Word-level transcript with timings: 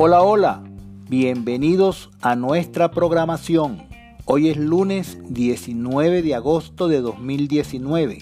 Hola, 0.00 0.22
hola, 0.22 0.62
bienvenidos 1.10 2.08
a 2.22 2.34
nuestra 2.34 2.92
programación. 2.92 3.82
Hoy 4.24 4.48
es 4.48 4.56
lunes 4.56 5.18
19 5.28 6.22
de 6.22 6.34
agosto 6.34 6.88
de 6.88 7.00
2019. 7.00 8.20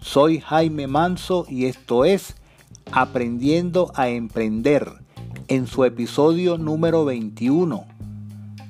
Soy 0.00 0.40
Jaime 0.40 0.88
Manso 0.88 1.46
y 1.48 1.66
esto 1.66 2.04
es 2.04 2.34
Aprendiendo 2.90 3.92
a 3.94 4.08
Emprender 4.08 4.92
en 5.48 5.66
su 5.66 5.84
episodio 5.84 6.58
número 6.58 7.04
21. 7.04 7.86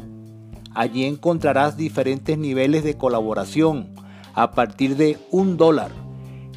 Allí 0.74 1.04
encontrarás 1.04 1.76
diferentes 1.76 2.38
niveles 2.38 2.84
de 2.84 2.96
colaboración 2.96 3.94
a 4.34 4.52
partir 4.52 4.96
de 4.96 5.18
un 5.30 5.56
dólar. 5.56 5.90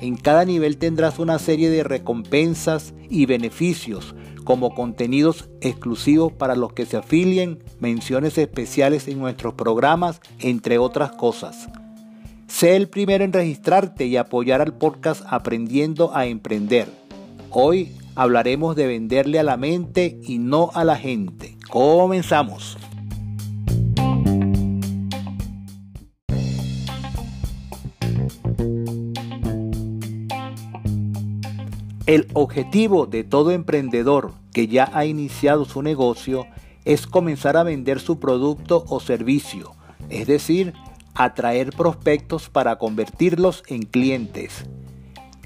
En 0.02 0.16
cada 0.16 0.46
nivel 0.46 0.78
tendrás 0.78 1.18
una 1.18 1.40
serie 1.40 1.70
de 1.70 1.84
recompensas 1.84 2.94
y 3.10 3.26
beneficios 3.26 4.16
como 4.48 4.74
contenidos 4.74 5.50
exclusivos 5.60 6.32
para 6.32 6.56
los 6.56 6.72
que 6.72 6.86
se 6.86 6.96
afilien, 6.96 7.62
menciones 7.82 8.38
especiales 8.38 9.10
en 9.10 9.20
nuestros 9.20 9.56
programas, 9.56 10.22
entre 10.40 10.78
otras 10.78 11.12
cosas. 11.12 11.68
Sé 12.48 12.78
el 12.78 12.88
primero 12.88 13.26
en 13.26 13.34
registrarte 13.34 14.06
y 14.06 14.16
apoyar 14.16 14.62
al 14.62 14.74
podcast 14.74 15.22
Aprendiendo 15.28 16.16
a 16.16 16.28
Emprender. 16.28 16.88
Hoy 17.50 17.92
hablaremos 18.16 18.78
de 18.78 18.88
venderle 18.88 19.38
a 19.38 19.44
la 19.44 19.58
mente 19.58 20.18
y 20.24 20.38
no 20.38 20.72
a 20.74 20.86
la 20.86 20.96
gente. 20.96 21.58
Comenzamos. 21.70 22.78
El 32.08 32.26
objetivo 32.32 33.06
de 33.06 33.26
todo 33.26 33.52
emprendedor 33.52 34.32
que 34.54 34.68
ya 34.68 34.90
ha 34.94 35.04
iniciado 35.04 35.66
su 35.66 35.82
negocio 35.82 36.48
es 36.86 37.06
comenzar 37.06 37.58
a 37.58 37.64
vender 37.64 38.00
su 38.00 38.18
producto 38.18 38.86
o 38.88 39.02
servicio, 39.02 39.74
es 40.10 40.26
decir, 40.26 40.74
atraer 41.16 41.72
prospectos 41.72 42.50
para 42.50 42.78
convertirlos 42.78 43.62
en 43.68 43.82
clientes. 43.82 44.64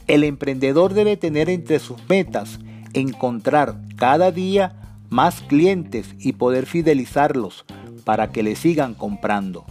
El 0.05 0.23
emprendedor 0.23 0.93
debe 0.93 1.17
tener 1.17 1.49
entre 1.49 1.79
sus 1.79 1.97
metas 2.07 2.59
encontrar 2.93 3.81
cada 3.95 4.31
día 4.31 4.99
más 5.09 5.41
clientes 5.41 6.13
y 6.19 6.33
poder 6.33 6.67
fidelizarlos 6.67 7.65
para 8.03 8.31
que 8.31 8.43
le 8.43 8.55
sigan 8.55 8.93
comprando. 8.93 9.65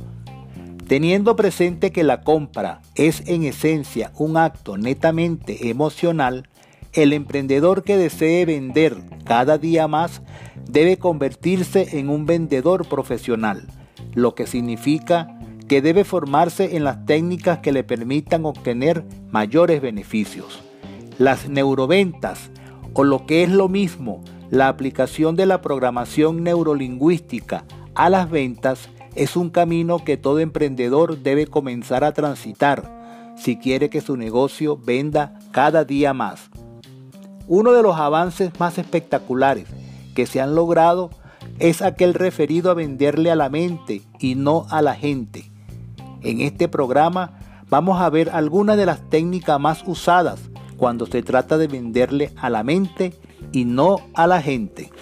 Teniendo 0.89 1.37
presente 1.37 1.93
que 1.93 2.03
la 2.03 2.23
compra 2.23 2.83
es 2.97 3.23
en 3.29 3.45
esencia 3.45 4.11
un 4.17 4.37
acto 4.37 4.77
netamente 4.77 5.71
emocional, 5.71 6.49
el 6.93 7.13
emprendedor 7.13 7.85
que 7.85 7.97
desee 7.97 8.45
vender 8.45 8.97
cada 9.25 9.59
día 9.59 9.87
más 9.87 10.23
debe 10.69 10.99
convertirse 10.99 11.99
en 11.99 12.09
un 12.09 12.27
vendedor 12.27 12.89
profesional, 12.89 13.67
lo 14.15 14.35
que 14.35 14.47
significa 14.47 15.39
que 15.69 15.83
debe 15.83 16.05
formarse 16.05 16.77
en 16.77 16.83
las 16.83 17.07
técnicas 17.07 17.59
que 17.59 17.71
le 17.73 17.85
permitan 17.85 18.45
obtener 18.45 19.05
mayores 19.31 19.81
beneficios. 19.81 20.63
Las 21.19 21.49
neuroventas, 21.49 22.51
o 22.93 23.05
lo 23.05 23.25
que 23.25 23.45
es 23.45 23.51
lo 23.51 23.69
mismo, 23.69 24.25
la 24.51 24.67
aplicación 24.67 25.37
de 25.37 25.47
la 25.47 25.61
programación 25.61 26.43
neurolingüística 26.43 27.65
a 27.95 28.11
las 28.11 28.29
ventas, 28.31 28.89
es 29.15 29.37
un 29.37 29.51
camino 29.51 30.05
que 30.05 30.17
todo 30.17 30.41
emprendedor 30.41 31.19
debe 31.19 31.47
comenzar 31.47 32.03
a 32.03 32.13
transitar 32.13 33.01
si 33.37 33.57
quiere 33.57 33.91
que 33.91 34.01
su 34.01 34.17
negocio 34.17 34.77
venda 34.77 35.39
cada 35.53 35.85
día 35.85 36.13
más. 36.13 36.50
Uno 37.53 37.73
de 37.73 37.83
los 37.83 37.97
avances 37.97 38.53
más 38.61 38.79
espectaculares 38.79 39.67
que 40.15 40.25
se 40.27 40.41
han 40.41 40.55
logrado 40.55 41.11
es 41.59 41.83
aquel 41.83 42.15
referido 42.15 42.71
a 42.71 42.75
venderle 42.75 43.29
a 43.29 43.35
la 43.35 43.49
mente 43.49 44.03
y 44.21 44.37
no 44.37 44.67
a 44.71 44.83
la 44.83 44.95
gente. 44.95 45.51
En 46.23 46.43
este 46.43 46.69
programa 46.69 47.41
vamos 47.69 48.01
a 48.01 48.09
ver 48.09 48.31
algunas 48.31 48.77
de 48.77 48.87
las 48.87 49.01
técnicas 49.11 49.59
más 49.59 49.83
usadas 49.85 50.39
cuando 50.77 51.07
se 51.07 51.25
trata 51.25 51.59
de 51.59 51.67
venderle 51.67 52.33
a 52.37 52.51
la 52.51 52.63
mente 52.63 53.19
y 53.51 53.65
no 53.65 53.97
a 54.15 54.29
la 54.29 54.41
gente. 54.41 54.93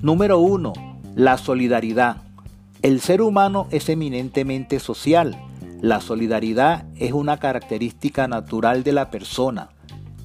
Número 0.00 0.38
1. 0.38 0.72
La 1.14 1.36
solidaridad. 1.36 2.27
El 2.88 3.02
ser 3.02 3.20
humano 3.20 3.66
es 3.70 3.90
eminentemente 3.90 4.80
social. 4.80 5.38
La 5.82 6.00
solidaridad 6.00 6.86
es 6.96 7.12
una 7.12 7.36
característica 7.36 8.26
natural 8.28 8.82
de 8.82 8.92
la 8.92 9.10
persona. 9.10 9.68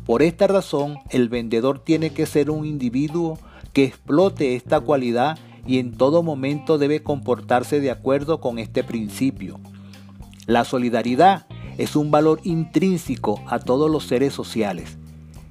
Por 0.05 0.21
esta 0.21 0.47
razón, 0.47 0.95
el 1.09 1.27
vendedor 1.27 1.79
tiene 1.79 2.11
que 2.11 2.25
ser 2.25 2.49
un 2.49 2.65
individuo 2.65 3.37
que 3.73 3.83
explote 3.83 4.55
esta 4.55 4.79
cualidad 4.79 5.37
y 5.67 5.79
en 5.79 5.97
todo 5.97 6.23
momento 6.23 6.77
debe 6.77 7.03
comportarse 7.03 7.81
de 7.81 7.91
acuerdo 7.91 8.39
con 8.39 8.57
este 8.59 8.85
principio. 8.85 9.59
La 10.45 10.63
solidaridad 10.63 11.47
es 11.77 11.97
un 11.97 12.11
valor 12.11 12.39
intrínseco 12.45 13.41
a 13.45 13.59
todos 13.59 13.91
los 13.91 14.05
seres 14.05 14.31
sociales. 14.31 14.97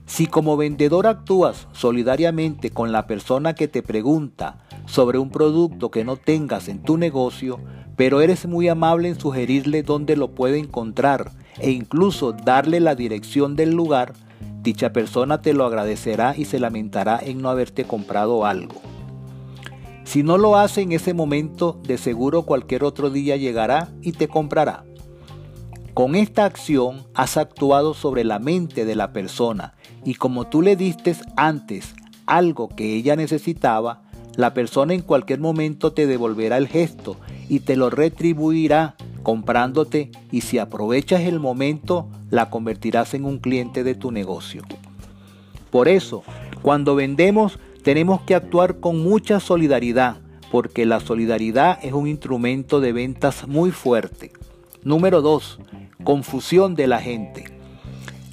Si 0.06 0.28
como 0.28 0.56
vendedor 0.56 1.06
actúas 1.06 1.68
solidariamente 1.72 2.70
con 2.70 2.90
la 2.90 3.06
persona 3.06 3.54
que 3.54 3.68
te 3.68 3.82
pregunta 3.82 4.64
sobre 4.92 5.18
un 5.18 5.30
producto 5.30 5.90
que 5.90 6.04
no 6.04 6.18
tengas 6.18 6.68
en 6.68 6.82
tu 6.82 6.98
negocio, 6.98 7.58
pero 7.96 8.20
eres 8.20 8.44
muy 8.46 8.68
amable 8.68 9.08
en 9.08 9.18
sugerirle 9.18 9.82
dónde 9.82 10.16
lo 10.16 10.34
puede 10.34 10.58
encontrar 10.58 11.32
e 11.58 11.70
incluso 11.70 12.32
darle 12.32 12.78
la 12.78 12.94
dirección 12.94 13.56
del 13.56 13.70
lugar, 13.70 14.12
dicha 14.60 14.92
persona 14.92 15.40
te 15.40 15.54
lo 15.54 15.64
agradecerá 15.64 16.34
y 16.36 16.44
se 16.44 16.60
lamentará 16.60 17.18
en 17.22 17.40
no 17.40 17.48
haberte 17.48 17.84
comprado 17.84 18.44
algo. 18.44 18.82
Si 20.04 20.22
no 20.22 20.36
lo 20.36 20.58
hace 20.58 20.82
en 20.82 20.92
ese 20.92 21.14
momento, 21.14 21.80
de 21.84 21.96
seguro 21.96 22.42
cualquier 22.42 22.84
otro 22.84 23.08
día 23.08 23.36
llegará 23.38 23.88
y 24.02 24.12
te 24.12 24.28
comprará. 24.28 24.84
Con 25.94 26.16
esta 26.16 26.44
acción 26.44 27.06
has 27.14 27.38
actuado 27.38 27.94
sobre 27.94 28.24
la 28.24 28.38
mente 28.38 28.84
de 28.84 28.94
la 28.94 29.14
persona 29.14 29.72
y 30.04 30.16
como 30.16 30.48
tú 30.48 30.60
le 30.60 30.76
diste 30.76 31.16
antes 31.34 31.94
algo 32.26 32.68
que 32.68 32.94
ella 32.94 33.16
necesitaba, 33.16 34.01
la 34.36 34.54
persona 34.54 34.94
en 34.94 35.02
cualquier 35.02 35.40
momento 35.40 35.92
te 35.92 36.06
devolverá 36.06 36.56
el 36.56 36.68
gesto 36.68 37.16
y 37.48 37.60
te 37.60 37.76
lo 37.76 37.90
retribuirá 37.90 38.96
comprándote 39.22 40.10
y 40.30 40.40
si 40.40 40.58
aprovechas 40.58 41.20
el 41.22 41.38
momento 41.38 42.08
la 42.30 42.50
convertirás 42.50 43.14
en 43.14 43.24
un 43.24 43.38
cliente 43.38 43.84
de 43.84 43.94
tu 43.94 44.10
negocio. 44.10 44.62
Por 45.70 45.88
eso, 45.88 46.22
cuando 46.62 46.94
vendemos 46.94 47.58
tenemos 47.82 48.20
que 48.22 48.34
actuar 48.34 48.78
con 48.78 49.02
mucha 49.02 49.40
solidaridad 49.40 50.18
porque 50.50 50.86
la 50.86 51.00
solidaridad 51.00 51.78
es 51.82 51.92
un 51.92 52.06
instrumento 52.06 52.80
de 52.80 52.92
ventas 52.92 53.48
muy 53.48 53.70
fuerte. 53.70 54.32
Número 54.84 55.22
2. 55.22 55.58
Confusión 56.04 56.74
de 56.74 56.86
la 56.86 57.00
gente. 57.00 57.44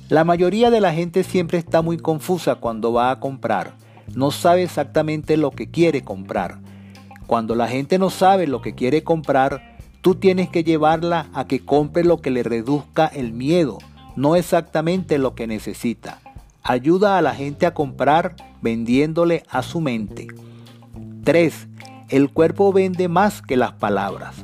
La 0.09 0.23
mayoría 0.23 0.69
de 0.69 0.81
la 0.81 0.93
gente 0.93 1.23
siempre 1.23 1.59
está 1.59 1.81
muy 1.81 1.97
confusa 1.97 2.55
cuando 2.55 2.91
va 2.91 3.11
a 3.11 3.19
comprar 3.19 3.73
no 4.15 4.31
sabe 4.31 4.63
exactamente 4.63 5.37
lo 5.37 5.51
que 5.51 5.69
quiere 5.69 6.03
comprar. 6.03 6.59
Cuando 7.27 7.55
la 7.55 7.67
gente 7.67 7.99
no 7.99 8.09
sabe 8.09 8.47
lo 8.47 8.61
que 8.61 8.73
quiere 8.73 9.03
comprar, 9.03 9.77
tú 10.01 10.15
tienes 10.15 10.49
que 10.49 10.63
llevarla 10.63 11.27
a 11.33 11.45
que 11.45 11.59
compre 11.59 12.03
lo 12.03 12.17
que 12.21 12.31
le 12.31 12.43
reduzca 12.43 13.05
el 13.05 13.33
miedo, 13.33 13.77
no 14.15 14.35
exactamente 14.35 15.17
lo 15.17 15.35
que 15.35 15.47
necesita. 15.47 16.19
Ayuda 16.63 17.17
a 17.17 17.21
la 17.21 17.35
gente 17.35 17.65
a 17.65 17.73
comprar 17.73 18.35
vendiéndole 18.61 19.43
a 19.49 19.61
su 19.61 19.79
mente. 19.79 20.27
3. 21.23 21.67
El 22.09 22.31
cuerpo 22.31 22.73
vende 22.73 23.07
más 23.07 23.41
que 23.41 23.57
las 23.57 23.73
palabras. 23.73 24.35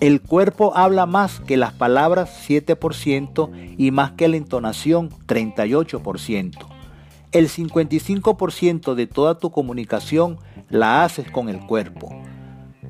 El 0.00 0.20
cuerpo 0.20 0.76
habla 0.76 1.06
más 1.06 1.40
que 1.40 1.56
las 1.56 1.72
palabras 1.72 2.46
7% 2.48 3.76
y 3.78 3.90
más 3.90 4.12
que 4.12 4.28
la 4.28 4.36
entonación 4.36 5.10
38% 5.26 6.73
el 7.34 7.48
55% 7.48 8.94
de 8.94 9.06
toda 9.08 9.38
tu 9.38 9.50
comunicación 9.50 10.38
la 10.70 11.02
haces 11.02 11.28
con 11.32 11.48
el 11.48 11.58
cuerpo. 11.58 12.14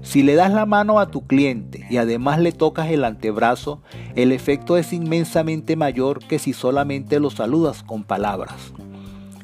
Si 0.02 0.23
le 0.23 0.35
das 0.35 0.52
la 0.52 0.67
mano 0.67 1.00
a 1.00 1.11
tu 1.11 1.26
cliente 1.26 1.87
y 1.88 1.96
además 1.96 2.38
le 2.38 2.52
tocas 2.52 2.91
el 2.91 3.05
antebrazo, 3.05 3.81
el 4.17 4.32
efecto 4.32 4.76
es 4.76 4.93
inmensamente 4.93 5.76
mayor 5.76 6.19
que 6.19 6.38
si 6.38 6.52
solamente 6.52 7.20
lo 7.20 7.31
saludas 7.31 7.82
con 7.82 8.05
palabras. 8.05 8.75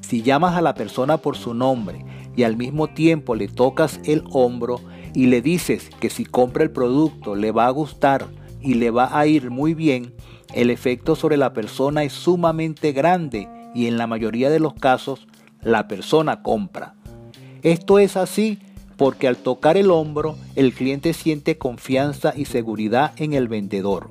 Si 0.02 0.20
llamas 0.20 0.55
a 0.55 0.61
la 0.61 0.75
persona 0.75 1.17
por 1.17 1.38
su 1.38 1.55
nombre 1.55 2.05
y 2.37 2.43
al 2.43 2.58
mismo 2.58 2.88
tiempo 2.88 3.35
le 3.35 3.49
tocas 3.49 4.00
el 4.05 4.23
hombro 4.32 4.82
y 5.14 5.26
le 5.26 5.41
dices 5.41 5.88
que 5.99 6.11
si 6.11 6.26
compra 6.26 6.62
el 6.62 6.73
producto 6.73 7.37
le 7.37 7.53
va 7.53 7.67
a 7.67 7.70
gustar 7.70 8.26
y 8.61 8.75
le 8.75 8.91
va 8.91 9.19
a 9.19 9.26
ir 9.26 9.50
muy 9.50 9.73
bien, 9.73 10.12
el 10.53 10.69
efecto 10.69 11.17
sobre 11.17 11.38
la 11.38 11.55
persona 11.55 12.05
es 12.05 12.12
sumamente 12.12 12.93
grande 12.93 13.49
y 13.75 13.87
en 13.87 13.99
la 13.99 14.06
mayoría 14.06 14.50
de 14.50 14.61
los 14.61 14.75
casos 14.75 15.26
la 15.62 15.88
persona 15.88 16.43
compra. 16.43 16.94
Esto 17.62 17.99
es 17.99 18.17
así 18.17 18.58
porque 18.96 19.28
al 19.28 19.37
tocar 19.37 19.76
el 19.76 19.90
hombro 19.90 20.37
el 20.56 20.72
cliente 20.72 21.12
siente 21.12 21.58
confianza 21.58 22.32
y 22.37 22.44
seguridad 22.44 23.12
en 23.17 23.32
el 23.32 23.49
vendedor. 23.49 24.11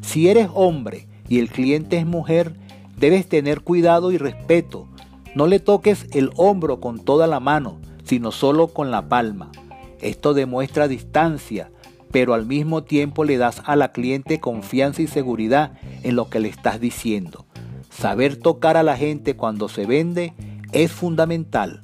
Si 0.00 0.28
eres 0.28 0.48
hombre 0.54 1.06
y 1.28 1.40
el 1.40 1.48
cliente 1.48 1.96
es 1.96 2.06
mujer, 2.06 2.54
debes 2.96 3.28
tener 3.28 3.62
cuidado 3.62 4.12
y 4.12 4.18
respeto. 4.18 4.88
No 5.34 5.46
le 5.46 5.58
toques 5.58 6.06
el 6.12 6.30
hombro 6.36 6.80
con 6.80 7.00
toda 7.00 7.26
la 7.26 7.40
mano, 7.40 7.78
sino 8.04 8.30
solo 8.30 8.68
con 8.68 8.90
la 8.90 9.08
palma. 9.08 9.50
Esto 10.00 10.34
demuestra 10.34 10.88
distancia, 10.88 11.70
pero 12.12 12.34
al 12.34 12.46
mismo 12.46 12.84
tiempo 12.84 13.24
le 13.24 13.36
das 13.36 13.62
a 13.64 13.76
la 13.76 13.92
cliente 13.92 14.40
confianza 14.40 15.02
y 15.02 15.06
seguridad 15.06 15.72
en 16.02 16.16
lo 16.16 16.30
que 16.30 16.40
le 16.40 16.48
estás 16.48 16.80
diciendo. 16.80 17.45
Saber 17.98 18.36
tocar 18.36 18.76
a 18.76 18.82
la 18.82 18.96
gente 18.96 19.36
cuando 19.36 19.70
se 19.70 19.86
vende 19.86 20.34
es 20.72 20.92
fundamental. 20.92 21.80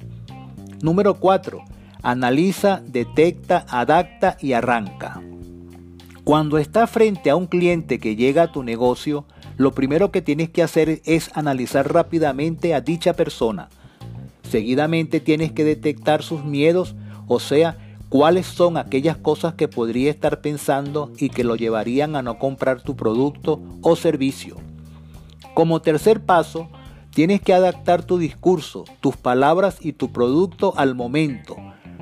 Número 0.81 1.15
4. 1.15 1.63
Analiza, 2.03 2.83
detecta, 2.85 3.65
adapta 3.67 4.37
y 4.39 4.53
arranca. 4.53 5.23
Cuando 6.23 6.59
estás 6.59 6.91
frente 6.91 7.31
a 7.31 7.35
un 7.35 7.47
cliente 7.47 7.97
que 7.97 8.15
llega 8.15 8.43
a 8.43 8.51
tu 8.51 8.61
negocio, 8.61 9.25
lo 9.57 9.71
primero 9.71 10.11
que 10.11 10.21
tienes 10.21 10.49
que 10.51 10.61
hacer 10.61 11.01
es 11.05 11.31
analizar 11.33 11.91
rápidamente 11.91 12.75
a 12.75 12.81
dicha 12.81 13.13
persona. 13.13 13.69
Seguidamente 14.43 15.19
tienes 15.19 15.51
que 15.51 15.63
detectar 15.63 16.21
sus 16.21 16.43
miedos, 16.45 16.95
o 17.27 17.39
sea, 17.39 17.77
cuáles 18.09 18.45
son 18.45 18.77
aquellas 18.77 19.17
cosas 19.17 19.55
que 19.55 19.67
podría 19.67 20.11
estar 20.11 20.41
pensando 20.41 21.11
y 21.17 21.29
que 21.29 21.43
lo 21.43 21.55
llevarían 21.55 22.15
a 22.15 22.21
no 22.21 22.37
comprar 22.37 22.83
tu 22.83 22.95
producto 22.95 23.63
o 23.81 23.95
servicio. 23.95 24.57
Como 25.53 25.81
tercer 25.81 26.25
paso, 26.25 26.69
tienes 27.11 27.41
que 27.41 27.53
adaptar 27.53 28.03
tu 28.03 28.17
discurso, 28.17 28.85
tus 29.01 29.17
palabras 29.17 29.77
y 29.81 29.93
tu 29.93 30.11
producto 30.11 30.73
al 30.77 30.95
momento, 30.95 31.55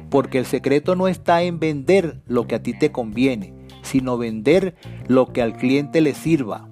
porque 0.09 0.37
el 0.37 0.45
secreto 0.45 0.95
no 0.95 1.07
está 1.07 1.43
en 1.43 1.59
vender 1.59 2.21
lo 2.25 2.47
que 2.47 2.55
a 2.55 2.63
ti 2.63 2.77
te 2.77 2.91
conviene, 2.91 3.53
sino 3.81 4.17
vender 4.17 4.75
lo 5.07 5.33
que 5.33 5.41
al 5.41 5.57
cliente 5.57 5.99
le 5.99 6.13
sirva. 6.13 6.67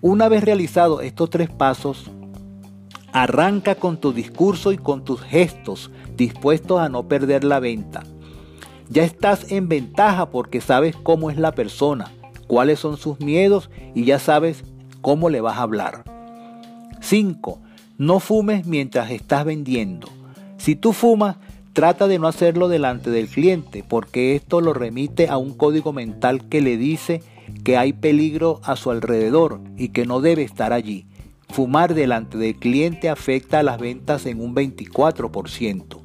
Una 0.00 0.28
vez 0.28 0.44
realizado 0.44 1.00
estos 1.00 1.30
tres 1.30 1.48
pasos, 1.48 2.10
arranca 3.12 3.74
con 3.74 3.98
tu 3.98 4.12
discurso 4.12 4.72
y 4.72 4.78
con 4.78 5.04
tus 5.04 5.22
gestos 5.22 5.90
dispuestos 6.16 6.80
a 6.80 6.88
no 6.88 7.08
perder 7.08 7.44
la 7.44 7.60
venta. 7.60 8.04
Ya 8.90 9.04
estás 9.04 9.50
en 9.50 9.68
ventaja 9.68 10.30
porque 10.30 10.60
sabes 10.60 10.96
cómo 10.96 11.30
es 11.30 11.38
la 11.38 11.52
persona, 11.52 12.12
cuáles 12.46 12.78
son 12.78 12.96
sus 12.96 13.20
miedos 13.20 13.70
y 13.94 14.04
ya 14.04 14.18
sabes 14.18 14.64
cómo 15.00 15.30
le 15.30 15.40
vas 15.40 15.58
a 15.58 15.62
hablar. 15.62 16.04
5. 17.00 17.60
No 17.98 18.20
fumes 18.20 18.66
mientras 18.66 19.10
estás 19.10 19.44
vendiendo. 19.44 20.08
Si 20.56 20.76
tú 20.76 20.92
fumas, 20.92 21.36
trata 21.72 22.06
de 22.06 22.18
no 22.18 22.26
hacerlo 22.26 22.68
delante 22.68 23.10
del 23.10 23.28
cliente 23.28 23.84
porque 23.86 24.34
esto 24.34 24.60
lo 24.60 24.72
remite 24.72 25.28
a 25.28 25.36
un 25.36 25.54
código 25.54 25.92
mental 25.92 26.48
que 26.48 26.60
le 26.60 26.76
dice 26.76 27.22
que 27.64 27.76
hay 27.76 27.92
peligro 27.92 28.60
a 28.64 28.76
su 28.76 28.90
alrededor 28.90 29.60
y 29.76 29.88
que 29.88 30.06
no 30.06 30.20
debe 30.20 30.42
estar 30.42 30.72
allí. 30.72 31.06
Fumar 31.48 31.94
delante 31.94 32.36
del 32.36 32.56
cliente 32.56 33.08
afecta 33.08 33.60
a 33.60 33.62
las 33.62 33.78
ventas 33.78 34.26
en 34.26 34.40
un 34.40 34.54
24%. 34.54 36.00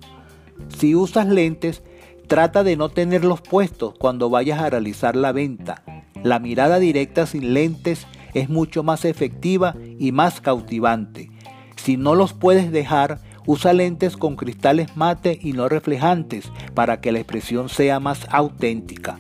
Si 0.78 0.96
usas 0.96 1.28
lentes, 1.28 1.84
Trata 2.28 2.64
de 2.64 2.78
no 2.78 2.90
tenerlos 2.90 3.42
puestos 3.42 3.94
cuando 4.00 4.30
vayas 4.30 4.60
a 4.60 4.70
realizar 4.70 5.16
la 5.16 5.32
venta. 5.32 5.84
La 6.24 6.40
mirada 6.40 6.80
directa 6.80 7.26
sin 7.26 7.54
lentes 7.54 8.08
es 8.34 8.50
mucho 8.50 8.84
más 8.84 9.06
efectiva 9.06 9.76
y 10.00 10.12
más 10.12 10.42
cautivante. 10.42 11.32
Si 11.76 11.98
no 11.98 12.16
los 12.16 12.34
puedes 12.34 12.72
dejar, 12.72 13.20
usa 13.46 13.74
lentes 13.74 14.18
con 14.18 14.36
cristales 14.36 14.96
mate 14.96 15.38
y 15.42 15.54
no 15.54 15.68
reflejantes 15.70 16.52
para 16.74 17.02
que 17.02 17.12
la 17.12 17.20
expresión 17.20 17.70
sea 17.70 18.00
más 18.00 18.28
auténtica. 18.32 19.20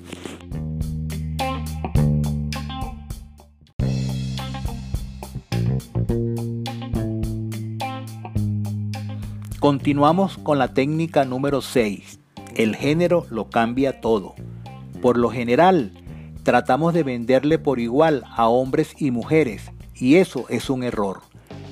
Continuamos 9.60 10.38
con 10.38 10.60
la 10.60 10.74
técnica 10.74 11.24
número 11.24 11.62
6. 11.62 12.19
El 12.56 12.75
género 12.75 13.25
lo 13.30 13.50
cambia 13.50 14.01
todo. 14.01 14.36
Por 15.01 15.18
lo 15.18 15.30
general, 15.30 16.02
tratamos 16.43 16.93
de 16.93 17.03
venderle 17.03 17.57
por 17.57 17.79
igual 17.79 18.23
a 18.35 18.47
hombres 18.47 18.93
y 18.97 19.11
mujeres, 19.11 19.71
y 19.95 20.15
eso 20.15 20.45
es 20.49 20.69
un 20.69 20.83
error. 20.83 21.21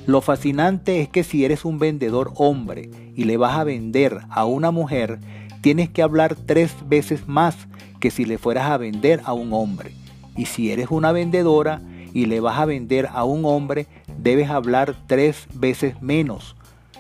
Lo 0.07 0.21
fascinante 0.21 1.01
es 1.01 1.09
que 1.09 1.23
si 1.23 1.45
eres 1.45 1.63
un 1.63 1.77
vendedor 1.77 2.31
hombre 2.35 2.89
y 3.15 3.25
le 3.25 3.37
vas 3.37 3.57
a 3.57 3.63
vender 3.63 4.19
a 4.29 4.45
una 4.45 4.71
mujer, 4.71 5.19
tienes 5.61 5.89
que 5.89 6.01
hablar 6.01 6.35
tres 6.35 6.73
veces 6.87 7.27
más 7.27 7.55
que 7.99 8.09
si 8.09 8.25
le 8.25 8.37
fueras 8.37 8.71
a 8.71 8.77
vender 8.77 9.21
a 9.25 9.33
un 9.33 9.53
hombre. 9.53 9.93
Y 10.35 10.45
si 10.45 10.71
eres 10.71 10.87
una 10.89 11.11
vendedora 11.11 11.81
y 12.13 12.25
le 12.25 12.39
vas 12.39 12.57
a 12.57 12.65
vender 12.65 13.09
a 13.13 13.25
un 13.25 13.45
hombre, 13.45 13.87
debes 14.17 14.49
hablar 14.49 14.95
tres 15.07 15.47
veces 15.53 16.01
menos. 16.01 16.55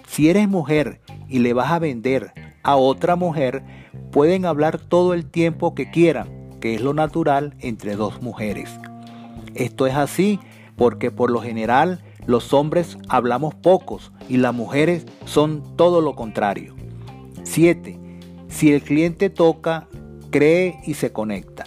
Si 0.07 0.29
eres 0.29 0.47
mujer 0.47 1.01
y 1.27 1.39
le 1.39 1.53
vas 1.53 1.71
a 1.71 1.79
vender 1.79 2.33
a 2.63 2.75
otra 2.75 3.15
mujer, 3.15 3.63
pueden 4.11 4.45
hablar 4.45 4.77
todo 4.77 5.13
el 5.13 5.25
tiempo 5.25 5.73
que 5.73 5.89
quieran, 5.89 6.40
que 6.61 6.75
es 6.75 6.81
lo 6.81 6.93
natural 6.93 7.55
entre 7.59 7.97
dos 7.97 8.21
mujeres. 8.21 8.69
Esto 9.53 9.87
es 9.87 9.95
así 9.95 10.39
porque 10.77 11.11
por 11.11 11.29
lo 11.29 11.41
general 11.41 12.01
los 12.25 12.53
hombres 12.53 12.97
hablamos 13.09 13.53
pocos 13.53 14.13
y 14.29 14.37
las 14.37 14.53
mujeres 14.53 15.05
son 15.25 15.75
todo 15.75 15.99
lo 15.99 16.15
contrario. 16.15 16.75
7. 17.43 17.99
Si 18.47 18.71
el 18.71 18.81
cliente 18.81 19.29
toca, 19.29 19.87
cree 20.29 20.79
y 20.85 20.93
se 20.93 21.11
conecta. 21.11 21.65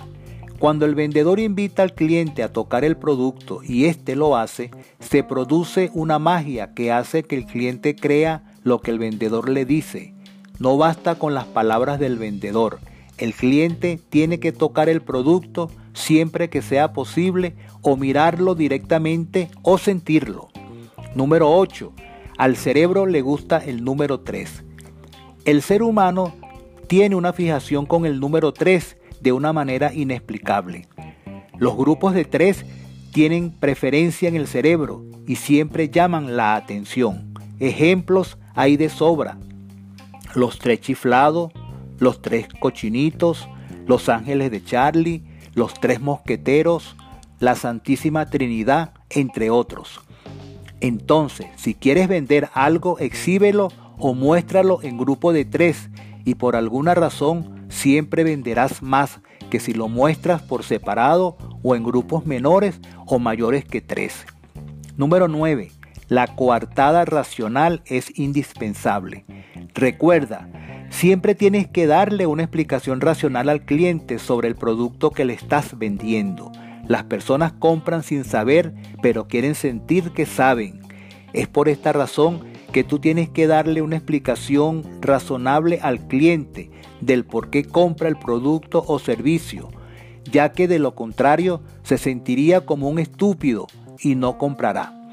Cuando 0.58 0.86
el 0.86 0.94
vendedor 0.94 1.40
invita 1.40 1.82
al 1.82 1.94
cliente 1.94 2.42
a 2.42 2.52
tocar 2.52 2.84
el 2.84 2.96
producto 2.96 3.60
y 3.62 3.84
éste 3.84 4.16
lo 4.16 4.36
hace, 4.36 4.70
se 5.00 5.22
produce 5.22 5.90
una 5.92 6.18
magia 6.18 6.72
que 6.72 6.90
hace 6.90 7.22
que 7.24 7.36
el 7.36 7.44
cliente 7.44 7.94
crea 7.94 8.44
lo 8.62 8.80
que 8.80 8.92
el 8.92 8.98
vendedor 8.98 9.50
le 9.50 9.66
dice 9.66 10.14
no 10.58 10.76
basta 10.76 11.16
con 11.16 11.34
las 11.34 11.46
palabras 11.46 11.98
del 11.98 12.16
vendedor. 12.16 12.78
El 13.18 13.34
cliente 13.34 14.00
tiene 14.10 14.40
que 14.40 14.52
tocar 14.52 14.88
el 14.88 15.02
producto 15.02 15.70
siempre 15.92 16.50
que 16.50 16.62
sea 16.62 16.92
posible 16.92 17.54
o 17.82 17.96
mirarlo 17.96 18.54
directamente 18.54 19.50
o 19.62 19.78
sentirlo. 19.78 20.48
Número 21.14 21.50
8. 21.50 21.92
Al 22.38 22.56
cerebro 22.56 23.06
le 23.06 23.22
gusta 23.22 23.58
el 23.58 23.84
número 23.84 24.20
3. 24.20 24.64
El 25.44 25.62
ser 25.62 25.82
humano 25.82 26.34
tiene 26.88 27.14
una 27.14 27.32
fijación 27.32 27.86
con 27.86 28.04
el 28.04 28.18
número 28.18 28.52
3 28.52 28.96
de 29.20 29.32
una 29.32 29.52
manera 29.52 29.94
inexplicable. 29.94 30.88
Los 31.56 31.76
grupos 31.76 32.14
de 32.14 32.24
3 32.24 32.66
tienen 33.12 33.52
preferencia 33.52 34.28
en 34.28 34.34
el 34.34 34.48
cerebro 34.48 35.04
y 35.26 35.36
siempre 35.36 35.88
llaman 35.88 36.36
la 36.36 36.56
atención. 36.56 37.32
Ejemplos 37.60 38.38
hay 38.54 38.76
de 38.76 38.88
sobra 38.88 39.38
los 40.34 40.58
tres 40.58 40.80
chiflados, 40.80 41.52
los 41.98 42.22
tres 42.22 42.48
cochinitos, 42.60 43.48
los 43.86 44.08
ángeles 44.08 44.50
de 44.50 44.64
Charlie, 44.64 45.24
los 45.54 45.74
tres 45.74 46.00
mosqueteros, 46.00 46.96
la 47.40 47.54
Santísima 47.54 48.26
Trinidad, 48.26 48.94
entre 49.10 49.50
otros. 49.50 50.00
Entonces, 50.80 51.46
si 51.56 51.74
quieres 51.74 52.08
vender 52.08 52.48
algo, 52.54 52.98
exhíbelo 52.98 53.68
o 53.98 54.14
muéstralo 54.14 54.82
en 54.82 54.98
grupo 54.98 55.32
de 55.32 55.44
tres 55.44 55.88
y 56.24 56.34
por 56.34 56.56
alguna 56.56 56.94
razón 56.94 57.66
siempre 57.68 58.24
venderás 58.24 58.82
más 58.82 59.20
que 59.50 59.60
si 59.60 59.72
lo 59.72 59.88
muestras 59.88 60.42
por 60.42 60.64
separado 60.64 61.36
o 61.62 61.76
en 61.76 61.84
grupos 61.84 62.26
menores 62.26 62.80
o 63.06 63.18
mayores 63.18 63.64
que 63.64 63.80
tres. 63.80 64.26
Número 64.96 65.28
9. 65.28 65.70
La 66.08 66.26
coartada 66.34 67.04
racional 67.04 67.82
es 67.86 68.18
indispensable. 68.18 69.24
Recuerda, 69.74 70.48
siempre 70.94 71.34
tienes 71.34 71.66
que 71.66 71.88
darle 71.88 72.26
una 72.26 72.44
explicación 72.44 73.00
racional 73.00 73.48
al 73.48 73.64
cliente 73.64 74.20
sobre 74.20 74.46
el 74.46 74.54
producto 74.54 75.10
que 75.10 75.24
le 75.24 75.34
estás 75.34 75.76
vendiendo. 75.76 76.52
Las 76.86 77.02
personas 77.04 77.52
compran 77.52 78.04
sin 78.04 78.24
saber, 78.24 78.72
pero 79.02 79.26
quieren 79.26 79.56
sentir 79.56 80.12
que 80.12 80.24
saben. 80.24 80.80
Es 81.32 81.48
por 81.48 81.68
esta 81.68 81.92
razón 81.92 82.44
que 82.72 82.84
tú 82.84 83.00
tienes 83.00 83.28
que 83.28 83.48
darle 83.48 83.82
una 83.82 83.96
explicación 83.96 84.84
razonable 85.00 85.80
al 85.82 86.06
cliente 86.06 86.70
del 87.00 87.24
por 87.24 87.50
qué 87.50 87.64
compra 87.64 88.08
el 88.08 88.16
producto 88.16 88.84
o 88.86 89.00
servicio, 89.00 89.70
ya 90.30 90.52
que 90.52 90.68
de 90.68 90.78
lo 90.78 90.94
contrario 90.94 91.60
se 91.82 91.98
sentiría 91.98 92.64
como 92.64 92.88
un 92.88 93.00
estúpido 93.00 93.66
y 94.00 94.14
no 94.14 94.38
comprará. 94.38 95.03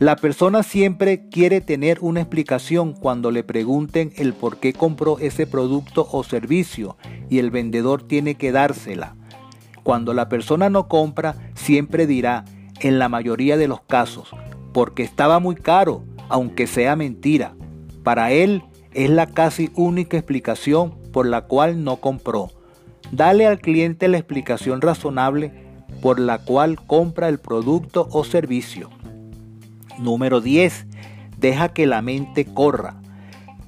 La 0.00 0.16
persona 0.16 0.64
siempre 0.64 1.28
quiere 1.28 1.60
tener 1.60 1.98
una 2.00 2.20
explicación 2.20 2.94
cuando 2.94 3.30
le 3.30 3.44
pregunten 3.44 4.12
el 4.16 4.34
por 4.34 4.56
qué 4.58 4.72
compró 4.72 5.20
ese 5.20 5.46
producto 5.46 6.08
o 6.10 6.24
servicio 6.24 6.96
y 7.30 7.38
el 7.38 7.52
vendedor 7.52 8.02
tiene 8.02 8.34
que 8.34 8.50
dársela. 8.50 9.14
Cuando 9.84 10.12
la 10.12 10.28
persona 10.28 10.68
no 10.68 10.88
compra, 10.88 11.36
siempre 11.54 12.08
dirá, 12.08 12.44
en 12.80 12.98
la 12.98 13.08
mayoría 13.08 13.56
de 13.56 13.68
los 13.68 13.82
casos, 13.82 14.30
porque 14.72 15.04
estaba 15.04 15.38
muy 15.38 15.54
caro, 15.54 16.02
aunque 16.28 16.66
sea 16.66 16.96
mentira. 16.96 17.54
Para 18.02 18.32
él 18.32 18.64
es 18.94 19.10
la 19.10 19.28
casi 19.28 19.70
única 19.76 20.16
explicación 20.16 20.96
por 21.12 21.24
la 21.24 21.42
cual 21.42 21.84
no 21.84 21.98
compró. 21.98 22.50
Dale 23.12 23.46
al 23.46 23.60
cliente 23.60 24.08
la 24.08 24.18
explicación 24.18 24.80
razonable 24.80 25.52
por 26.02 26.18
la 26.18 26.38
cual 26.38 26.84
compra 26.84 27.28
el 27.28 27.38
producto 27.38 28.08
o 28.10 28.24
servicio. 28.24 28.90
Número 29.98 30.40
10. 30.40 30.86
Deja 31.38 31.68
que 31.70 31.86
la 31.86 32.02
mente 32.02 32.44
corra. 32.44 32.96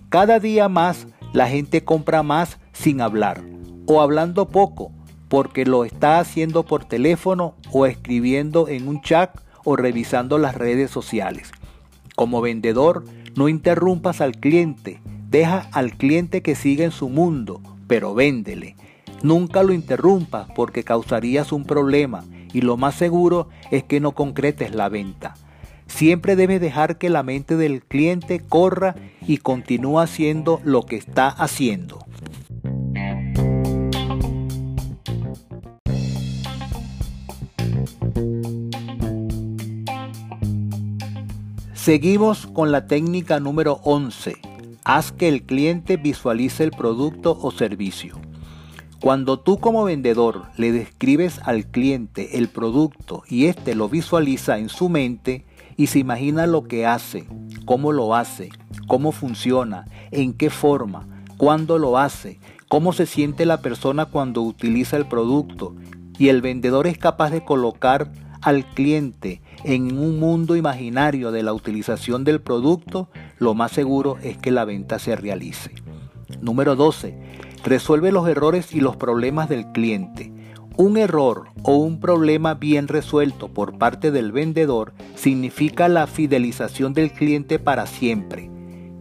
Cada 0.09 0.41
día 0.41 0.69
más 0.69 1.07
la 1.33 1.49
gente 1.49 1.85
compra 1.85 2.23
más 2.23 2.59
sin 2.73 3.01
hablar 3.01 3.43
o 3.87 4.01
hablando 4.01 4.49
poco 4.49 4.93
porque 5.29 5.65
lo 5.65 5.85
está 5.85 6.19
haciendo 6.19 6.65
por 6.65 6.85
teléfono 6.85 7.55
o 7.73 7.87
escribiendo 7.87 8.69
en 8.69 8.89
un 8.89 9.01
chat 9.03 9.37
o 9.65 9.77
revisando 9.77 10.39
las 10.39 10.55
redes 10.55 10.91
sociales. 10.91 11.51
Como 12.15 12.41
vendedor, 12.41 13.05
no 13.35 13.49
interrumpas 13.49 14.21
al 14.21 14.37
cliente, 14.37 15.01
deja 15.29 15.69
al 15.73 15.97
cliente 15.97 16.43
que 16.43 16.55
siga 16.55 16.85
en 16.85 16.93
su 16.93 17.09
mundo, 17.09 17.61
pero 17.87 18.15
véndele. 18.15 18.77
Nunca 19.23 19.63
lo 19.63 19.73
interrumpas 19.73 20.49
porque 20.55 20.85
causarías 20.85 21.53
un 21.53 21.65
problema 21.65 22.25
y 22.53 22.61
lo 22.61 22.77
más 22.77 22.95
seguro 22.95 23.49
es 23.71 23.83
que 23.83 24.01
no 24.01 24.13
concretes 24.13 24.75
la 24.75 24.89
venta. 24.89 25.35
Siempre 25.87 26.37
debes 26.37 26.61
dejar 26.61 26.99
que 26.99 27.11
la 27.11 27.23
mente 27.23 27.57
del 27.57 27.83
cliente 27.83 28.41
corra 28.41 28.95
y 29.27 29.39
continúe 29.39 30.01
haciendo 30.01 30.61
lo 30.65 30.83
que 30.83 30.97
está 30.97 31.29
haciendo. 31.29 32.07
Seguimos 41.87 42.49
con 42.49 42.73
la 42.73 42.89
técnica 42.89 43.39
número 43.39 43.81
11. 43.85 44.39
Haz 44.83 45.13
que 45.13 45.29
el 45.29 45.45
cliente 45.45 45.97
visualice 45.97 46.65
el 46.65 46.73
producto 46.73 47.39
o 47.41 47.53
servicio. 47.53 48.19
Cuando 49.01 49.39
tú 49.39 49.59
como 49.59 49.85
vendedor 49.85 50.47
le 50.57 50.73
describes 50.73 51.39
al 51.45 51.65
cliente 51.67 52.39
el 52.39 52.49
producto 52.49 53.23
y 53.29 53.47
éste 53.47 53.77
lo 53.77 53.89
visualiza 53.89 54.59
en 54.59 54.69
su 54.69 54.89
mente, 54.89 55.45
y 55.77 55.89
se 55.89 55.99
imagina 55.99 56.47
lo 56.47 56.65
que 56.65 56.87
hace, 56.87 57.27
cómo 57.65 57.93
lo 57.93 58.15
hace, 58.15 58.51
cómo 58.87 59.13
funciona, 59.13 59.87
en 60.11 60.33
qué 60.33 60.51
forma, 60.51 61.07
cuándo 61.37 61.79
lo 61.79 61.99
hace, 61.99 62.39
cómo 62.69 62.93
se 62.93 63.07
siente 63.07 63.47
la 63.47 63.61
persona 63.61 64.07
cuando 64.07 64.43
utiliza 64.43 64.97
el 64.97 65.07
producto 65.07 65.75
y 66.19 66.29
el 66.29 66.41
vendedor 66.41 66.87
es 66.87 66.99
capaz 66.99 67.31
de 67.31 67.45
colocar 67.45 68.11
al 68.43 68.65
cliente 68.65 69.43
en 69.65 69.99
un 69.99 70.21
mundo 70.21 70.57
imaginario 70.57 71.33
de 71.33 71.43
la 71.43 71.53
utilización 71.53 72.25
del 72.25 72.41
producto, 72.41 73.09
lo 73.39 73.55
más 73.55 73.73
seguro 73.73 74.19
es 74.23 74.39
que 74.39 74.51
la 74.51 74.65
venta 74.65 74.99
se 74.99 75.17
realice. 75.17 75.75
Número 76.41 76.77
12. 76.77 77.19
Resuelve 77.65 78.13
los 78.13 78.29
errores 78.29 78.73
y 78.73 78.81
los 78.81 78.97
problemas 78.97 79.49
del 79.49 79.73
cliente. 79.73 80.33
Un 80.79 80.99
error 80.99 81.49
o 81.63 81.77
un 81.77 82.01
problema 82.01 82.53
bien 82.53 82.87
resuelto 82.87 83.49
por 83.49 83.79
parte 83.79 84.11
del 84.11 84.31
vendedor 84.31 84.93
significa 85.15 85.89
la 85.89 86.07
fidelización 86.07 86.93
del 86.93 87.13
cliente 87.13 87.59
para 87.59 87.87
siempre. 87.87 88.51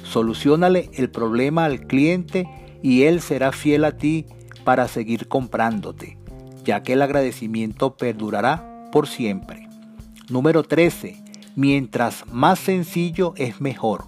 Solucionale 0.02 0.90
el 0.94 1.10
problema 1.10 1.66
al 1.66 1.86
cliente 1.86 2.48
y 2.82 3.04
él 3.04 3.20
será 3.20 3.52
fiel 3.52 3.84
a 3.84 3.98
ti 3.98 4.26
para 4.64 4.88
seguir 4.88 5.28
comprándote, 5.28 6.18
ya 6.64 6.82
que 6.82 6.94
el 6.94 7.02
agradecimiento 7.02 7.98
perdurará 7.98 8.90
por 8.94 9.08
siempre. 9.08 9.68
Número 10.30 10.64
13. 10.64 11.18
Mientras 11.58 12.26
más 12.32 12.58
sencillo 12.58 13.34
es 13.36 13.60
mejor. 13.60 14.06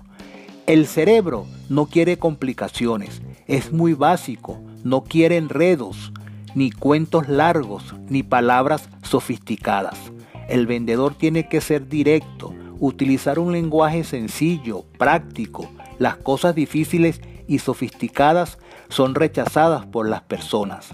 El 0.68 0.88
cerebro 0.88 1.46
no 1.68 1.88
quiere 1.88 2.18
complicaciones, 2.18 3.22
es 3.46 3.74
muy 3.74 3.94
básico, 3.94 4.62
no 4.84 5.04
quiere 5.04 5.38
enredos, 5.38 6.12
ni 6.58 6.72
cuentos 6.72 7.30
largos, 7.30 7.94
ni 8.10 8.24
palabras 8.24 8.90
sofisticadas. 9.04 10.12
El 10.50 10.66
vendedor 10.66 11.14
tiene 11.14 11.48
que 11.48 11.62
ser 11.62 11.88
directo, 11.88 12.52
utilizar 12.80 13.38
un 13.38 13.52
lenguaje 13.52 14.04
sencillo, 14.04 14.84
práctico. 14.98 15.70
Las 16.00 16.16
cosas 16.16 16.56
difíciles 16.56 17.22
y 17.48 17.60
sofisticadas 17.60 18.58
son 18.90 19.14
rechazadas 19.14 19.86
por 19.86 20.10
las 20.10 20.22
personas. 20.24 20.90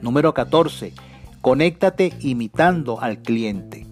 Número 0.00 0.32
14. 0.32 0.94
Conéctate 1.42 2.14
imitando 2.20 2.98
al 3.02 3.20
cliente. 3.20 3.86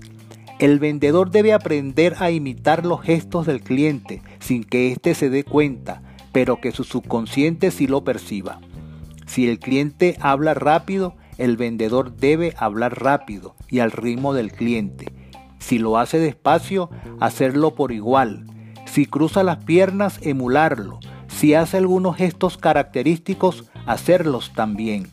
El 0.60 0.78
vendedor 0.78 1.30
debe 1.30 1.52
aprender 1.52 2.14
a 2.20 2.30
imitar 2.30 2.86
los 2.86 3.02
gestos 3.02 3.44
del 3.44 3.60
cliente 3.60 4.22
sin 4.40 4.64
que 4.64 4.92
éste 4.92 5.14
se 5.14 5.28
dé 5.28 5.44
cuenta, 5.44 6.00
pero 6.32 6.58
que 6.58 6.72
su 6.72 6.84
subconsciente 6.84 7.70
sí 7.70 7.86
lo 7.86 8.02
perciba. 8.02 8.60
Si 9.26 9.48
el 9.48 9.58
cliente 9.58 10.16
habla 10.20 10.54
rápido, 10.54 11.16
el 11.38 11.56
vendedor 11.56 12.16
debe 12.16 12.54
hablar 12.56 13.02
rápido 13.02 13.54
y 13.68 13.78
al 13.78 13.90
ritmo 13.90 14.34
del 14.34 14.52
cliente. 14.52 15.12
Si 15.58 15.78
lo 15.78 15.98
hace 15.98 16.18
despacio, 16.18 16.90
hacerlo 17.20 17.74
por 17.74 17.92
igual. 17.92 18.46
Si 18.84 19.06
cruza 19.06 19.42
las 19.42 19.64
piernas, 19.64 20.18
emularlo. 20.22 20.98
Si 21.28 21.54
hace 21.54 21.78
algunos 21.78 22.16
gestos 22.16 22.58
característicos, 22.58 23.70
hacerlos 23.86 24.52
también. 24.54 25.08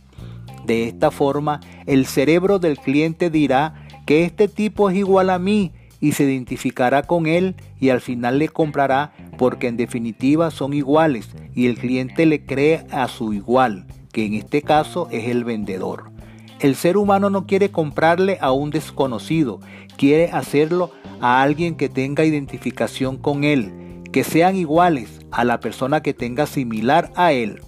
De 0.66 0.88
esta 0.88 1.12
forma, 1.12 1.62
el 1.86 2.06
cerebro 2.06 2.60
del 2.60 2.78
cliente 2.78 3.30
dirá 3.30 3.86
que 4.06 4.26
este 4.26 4.48
tipo 4.48 4.90
es 4.90 4.98
igual 4.98 5.30
a 5.30 5.40
mí 5.40 5.72
y 6.02 6.14
se 6.14 6.24
identificará 6.24 7.04
con 7.04 7.26
él 7.26 7.56
y 7.80 7.90
al 7.90 8.02
final 8.02 8.40
le 8.40 8.50
comprará 8.50 9.14
porque 9.38 9.68
en 9.68 9.78
definitiva 9.78 10.52
son 10.52 10.74
iguales 10.74 11.30
y 11.54 11.68
el 11.68 11.78
cliente 11.78 12.26
le 12.26 12.46
cree 12.46 12.86
a 12.92 13.08
su 13.08 13.34
igual 13.34 13.86
que 14.12 14.26
en 14.26 14.34
este 14.34 14.62
caso 14.62 15.08
es 15.12 15.28
el 15.28 15.44
vendedor. 15.44 16.12
El 16.60 16.76
ser 16.76 16.98
humano 16.98 17.30
no 17.30 17.46
quiere 17.46 17.72
comprarle 17.72 18.38
a 18.42 18.52
un 18.52 18.70
desconocido, 18.70 19.62
quiere 19.98 20.30
hacerlo 20.32 20.92
a 21.22 21.42
alguien 21.42 21.76
que 21.76 21.90
tenga 21.90 22.26
identificación 22.26 23.18
con 23.18 23.44
él, 23.44 23.72
que 24.12 24.24
sean 24.24 24.56
iguales 24.56 25.20
a 25.32 25.44
la 25.44 25.60
persona 25.60 26.02
que 26.02 26.14
tenga 26.14 26.48
similar 26.48 27.12
a 27.16 27.32
él. 27.32 27.62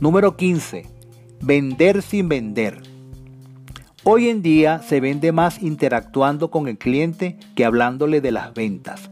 Número 0.00 0.36
15. 0.36 0.86
Vender 1.40 2.02
sin 2.02 2.28
vender. 2.28 2.82
Hoy 4.02 4.28
en 4.28 4.40
día 4.40 4.80
se 4.80 4.98
vende 4.98 5.30
más 5.30 5.62
interactuando 5.62 6.50
con 6.50 6.68
el 6.68 6.78
cliente 6.78 7.36
que 7.54 7.66
hablándole 7.66 8.22
de 8.22 8.32
las 8.32 8.54
ventas, 8.54 9.10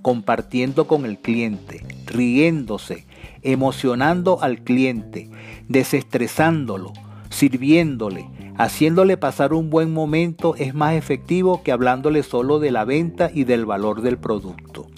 compartiendo 0.00 0.86
con 0.86 1.04
el 1.04 1.18
cliente, 1.18 1.84
riéndose, 2.06 3.06
emocionando 3.42 4.42
al 4.42 4.62
cliente, 4.62 5.30
desestresándolo, 5.68 6.92
sirviéndole, 7.30 8.28
haciéndole 8.56 9.16
pasar 9.16 9.52
un 9.54 9.70
buen 9.70 9.92
momento 9.92 10.54
es 10.56 10.74
más 10.74 10.94
efectivo 10.94 11.62
que 11.62 11.72
hablándole 11.72 12.22
solo 12.22 12.58
de 12.58 12.70
la 12.70 12.84
venta 12.84 13.30
y 13.32 13.44
del 13.44 13.64
valor 13.64 14.02
del 14.02 14.18
producto. 14.18 14.88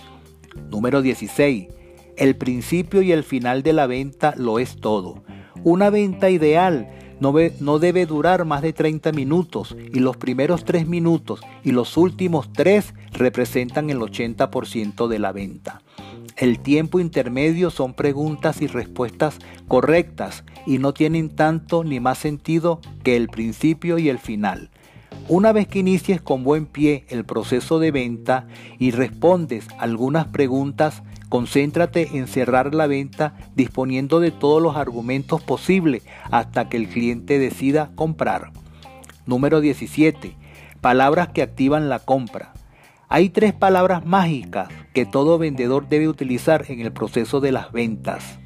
Número 0.70 1.02
16. 1.02 1.68
El 2.16 2.36
principio 2.36 3.02
y 3.02 3.12
el 3.12 3.24
final 3.24 3.62
de 3.62 3.72
la 3.72 3.86
venta 3.86 4.34
lo 4.36 4.58
es 4.58 4.76
todo. 4.76 5.22
Una 5.64 5.90
venta 5.90 6.30
ideal 6.30 6.88
no, 7.20 7.32
no, 7.60 7.78
debe 7.78 8.04
durar 8.04 8.44
más 8.44 8.62
de 8.62 8.72
30 8.72 9.12
minutos 9.12 9.76
y 9.92 10.00
los 10.00 10.16
primeros 10.16 10.64
3 10.64 10.88
minutos 10.88 11.40
y 11.62 11.70
los 11.70 11.96
últimos 11.96 12.52
3 12.52 12.94
representan 13.12 13.90
el 13.90 13.98
80% 13.98 15.06
de 15.06 15.18
la 15.20 15.30
venta. 15.30 15.82
El 16.42 16.58
tiempo 16.58 16.98
intermedio 16.98 17.70
son 17.70 17.94
preguntas 17.94 18.62
y 18.62 18.66
respuestas 18.66 19.38
correctas 19.68 20.42
y 20.66 20.78
no 20.78 20.92
tienen 20.92 21.30
tanto 21.30 21.84
ni 21.84 22.00
más 22.00 22.18
sentido 22.18 22.80
que 23.04 23.14
el 23.14 23.28
principio 23.28 23.96
y 23.96 24.08
el 24.08 24.18
final. 24.18 24.68
Una 25.28 25.52
vez 25.52 25.68
que 25.68 25.78
inicies 25.78 26.20
con 26.20 26.42
buen 26.42 26.66
pie 26.66 27.04
el 27.10 27.24
proceso 27.24 27.78
de 27.78 27.92
venta 27.92 28.48
y 28.80 28.90
respondes 28.90 29.68
algunas 29.78 30.26
preguntas, 30.26 31.04
concéntrate 31.28 32.08
en 32.18 32.26
cerrar 32.26 32.74
la 32.74 32.88
venta 32.88 33.36
disponiendo 33.54 34.18
de 34.18 34.32
todos 34.32 34.60
los 34.60 34.74
argumentos 34.74 35.40
posibles 35.44 36.02
hasta 36.32 36.68
que 36.68 36.76
el 36.76 36.88
cliente 36.88 37.38
decida 37.38 37.92
comprar. 37.94 38.50
Número 39.26 39.60
17. 39.60 40.34
Palabras 40.80 41.28
que 41.28 41.42
activan 41.42 41.88
la 41.88 42.00
compra. 42.00 42.51
Hay 43.14 43.28
tres 43.28 43.52
palabras 43.52 44.06
mágicas 44.06 44.70
que 44.94 45.04
todo 45.04 45.36
vendedor 45.36 45.86
debe 45.86 46.08
utilizar 46.08 46.64
en 46.68 46.80
el 46.80 46.92
proceso 46.92 47.40
de 47.40 47.52
las 47.52 47.70
ventas. 47.70 48.38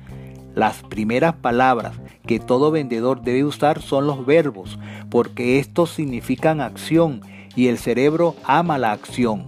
Las 0.57 0.83
primeras 0.83 1.35
palabras 1.35 2.01
que 2.27 2.41
todo 2.41 2.73
vendedor 2.73 3.23
debe 3.23 3.45
usar 3.45 3.81
son 3.81 4.09
los 4.09 4.27
verbos, 4.27 4.77
porque 5.09 5.61
estos 5.61 5.91
significan 5.91 6.61
acción 6.61 7.21
y 7.55 7.69
el 7.69 7.79
cerebro 7.79 8.35
ama 8.43 8.77
la 8.77 8.91
acción. 8.91 9.47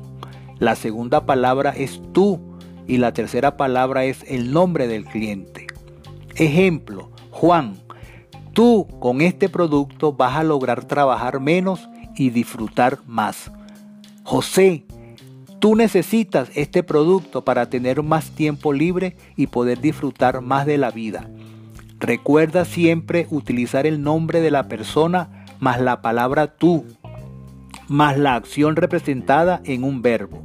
La 0.61 0.77
segunda 0.77 1.27
palabra 1.27 1.71
es 1.71 2.01
tú 2.13 2.41
y 2.87 2.99
la 2.99 3.13
tercera 3.13 3.57
palabra 3.57 4.05
es 4.05 4.25
el 4.29 4.53
nombre 4.53 4.87
del 4.87 5.05
cliente. 5.05 5.67
Ejemplo, 6.37 7.11
Juan, 7.33 7.75
tú 8.53 8.87
con 9.01 9.21
este 9.21 9.49
producto 9.49 10.13
vas 10.13 10.37
a 10.37 10.45
lograr 10.45 10.85
trabajar 10.85 11.41
menos 11.41 11.89
y 12.15 12.31
disfrutar 12.31 13.01
más. 13.05 13.51
José, 14.23 14.85
tú 15.59 15.75
necesitas 15.75 16.51
este 16.55 16.83
producto 16.83 17.45
para 17.45 17.69
tener 17.69 18.03
más 18.03 18.31
tiempo 18.31 18.73
libre 18.73 19.17
y 19.37 19.49
poder 19.49 19.81
disfrutar 19.81 20.41
más 20.41 20.67
de 20.67 20.79
la 20.79 20.91
vida. 20.91 21.29
Recuerda 21.99 22.65
siempre 22.65 23.27
utilizar 23.31 23.87
el 23.87 24.03
nombre 24.03 24.41
de 24.41 24.51
la 24.51 24.69
persona 24.69 25.47
más 25.59 25.81
la 25.81 26.01
palabra 26.01 26.55
tú, 26.55 26.85
más 27.89 28.17
la 28.17 28.35
acción 28.35 28.77
representada 28.77 29.61
en 29.65 29.83
un 29.83 30.03
verbo. 30.03 30.43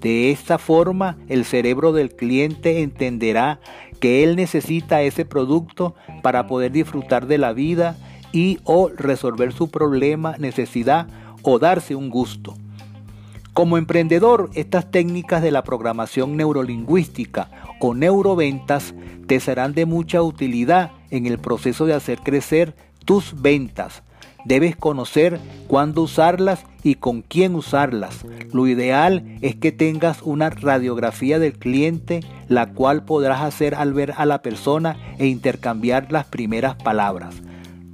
De 0.00 0.30
esta 0.30 0.58
forma, 0.58 1.16
el 1.28 1.44
cerebro 1.44 1.92
del 1.92 2.14
cliente 2.14 2.82
entenderá 2.82 3.60
que 4.00 4.24
él 4.24 4.36
necesita 4.36 5.02
ese 5.02 5.24
producto 5.24 5.94
para 6.22 6.46
poder 6.46 6.72
disfrutar 6.72 7.26
de 7.26 7.38
la 7.38 7.52
vida 7.52 7.96
y 8.32 8.58
o 8.64 8.88
resolver 8.88 9.52
su 9.52 9.70
problema, 9.70 10.36
necesidad 10.38 11.06
o 11.42 11.58
darse 11.58 11.94
un 11.94 12.10
gusto. 12.10 12.54
Como 13.52 13.78
emprendedor, 13.78 14.50
estas 14.54 14.90
técnicas 14.90 15.42
de 15.42 15.50
la 15.50 15.62
programación 15.62 16.36
neurolingüística 16.36 17.50
o 17.80 17.94
neuroventas 17.94 18.94
te 19.26 19.40
serán 19.40 19.74
de 19.74 19.86
mucha 19.86 20.22
utilidad 20.22 20.92
en 21.10 21.26
el 21.26 21.38
proceso 21.38 21.86
de 21.86 21.94
hacer 21.94 22.20
crecer 22.20 22.74
tus 23.04 23.40
ventas 23.40 24.02
Debes 24.44 24.74
conocer 24.74 25.38
cuándo 25.68 26.02
usarlas 26.02 26.64
y 26.82 26.96
con 26.96 27.22
quién 27.22 27.54
usarlas. 27.54 28.24
Lo 28.52 28.66
ideal 28.66 29.38
es 29.40 29.54
que 29.54 29.70
tengas 29.70 30.22
una 30.22 30.50
radiografía 30.50 31.38
del 31.38 31.58
cliente, 31.58 32.20
la 32.48 32.72
cual 32.72 33.04
podrás 33.04 33.42
hacer 33.42 33.74
al 33.74 33.92
ver 33.92 34.14
a 34.16 34.26
la 34.26 34.42
persona 34.42 34.96
e 35.18 35.26
intercambiar 35.26 36.10
las 36.10 36.26
primeras 36.26 36.74
palabras. 36.74 37.36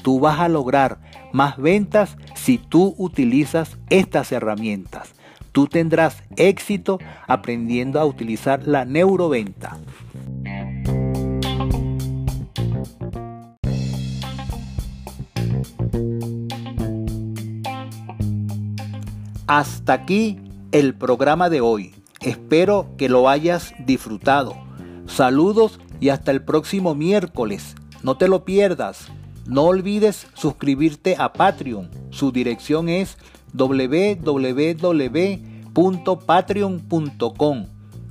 Tú 0.02 0.20
vas 0.20 0.40
a 0.40 0.48
lograr 0.48 1.00
más 1.32 1.58
ventas 1.58 2.16
si 2.34 2.56
tú 2.56 2.94
utilizas 2.96 3.76
estas 3.90 4.32
herramientas. 4.32 5.17
Tú 5.58 5.66
tendrás 5.66 6.22
éxito 6.36 7.00
aprendiendo 7.26 7.98
a 7.98 8.04
utilizar 8.04 8.64
la 8.64 8.84
neuroventa. 8.84 9.76
Hasta 19.48 19.94
aquí 19.94 20.38
el 20.70 20.94
programa 20.94 21.50
de 21.50 21.60
hoy. 21.60 21.92
Espero 22.20 22.94
que 22.96 23.08
lo 23.08 23.28
hayas 23.28 23.74
disfrutado. 23.84 24.54
Saludos 25.06 25.80
y 25.98 26.10
hasta 26.10 26.30
el 26.30 26.44
próximo 26.44 26.94
miércoles. 26.94 27.74
No 28.04 28.16
te 28.16 28.28
lo 28.28 28.44
pierdas. 28.44 29.08
No 29.44 29.64
olvides 29.64 30.28
suscribirte 30.34 31.16
a 31.18 31.32
Patreon. 31.32 31.90
Su 32.10 32.30
dirección 32.30 32.88
es 32.88 33.18
www.patreon.com. 35.78 37.66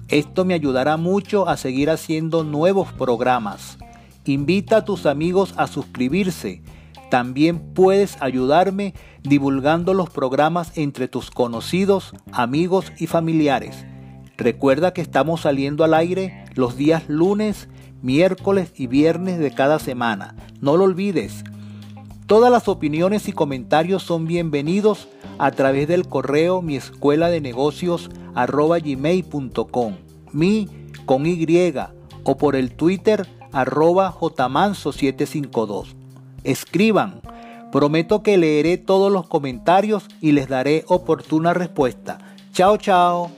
Esto 0.07 0.45
me 0.45 0.53
ayudará 0.53 0.95
mucho 0.95 1.49
a 1.49 1.57
seguir 1.57 1.89
haciendo 1.89 2.43
nuevos 2.43 2.93
programas. 2.93 3.77
Invita 4.25 4.77
a 4.77 4.85
tus 4.85 5.05
amigos 5.05 5.53
a 5.57 5.67
suscribirse 5.67 6.61
también 7.09 7.59
puedes 7.73 8.21
ayudarme 8.21 8.93
divulgando 9.23 9.93
los 9.93 10.09
programas 10.09 10.77
entre 10.77 11.07
tus 11.07 11.31
conocidos, 11.31 12.13
amigos 12.33 12.91
y 12.97 13.07
familiares. 13.07 13.85
Recuerda 14.35 14.91
que 14.93 15.01
estamos 15.01 15.41
saliendo 15.41 15.83
al 15.83 15.93
aire 15.93 16.45
los 16.55 16.75
días 16.75 17.03
lunes, 17.07 17.69
miércoles 18.01 18.73
y 18.75 18.87
viernes 18.87 19.39
de 19.39 19.51
cada 19.51 19.79
semana. 19.79 20.35
No 20.59 20.75
lo 20.75 20.83
olvides. 20.83 21.43
Todas 22.27 22.51
las 22.51 22.67
opiniones 22.67 23.29
y 23.29 23.31
comentarios 23.31 24.03
son 24.03 24.27
bienvenidos 24.27 25.07
a 25.37 25.51
través 25.51 25.87
del 25.87 26.07
correo 26.09 26.61
mi 26.61 26.75
escuela 26.75 27.29
de 27.29 27.39
negocios 27.39 28.09
mi 30.33 30.67
con 31.05 31.25
Y 31.25 31.47
o 32.23 32.37
por 32.37 32.57
el 32.57 32.75
Twitter 32.75 33.25
arroba 33.53 34.13
jmanso752 34.13 35.95
escriban. 36.43 37.21
Prometo 37.71 38.23
que 38.23 38.37
leeré 38.37 38.77
todos 38.77 39.11
los 39.11 39.27
comentarios 39.27 40.05
y 40.19 40.33
les 40.33 40.49
daré 40.49 40.83
oportuna 40.87 41.53
respuesta. 41.53 42.17
Chao, 42.51 42.77
chao. 42.77 43.31